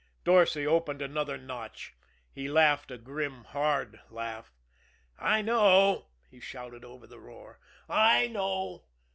Dorsay 0.23 0.65
opened 0.65 0.99
another 0.99 1.37
notch. 1.37 1.93
He 2.33 2.47
laughed 2.49 2.89
a 2.89 2.97
grim, 2.97 3.43
hard 3.43 4.01
laugh. 4.09 4.51
"I 5.19 5.43
know," 5.43 6.07
he 6.31 6.39
shouted 6.39 6.83
over 6.83 7.05
the 7.05 7.19
roar. 7.19 7.59
"I 7.87 8.27
know. 8.27 8.85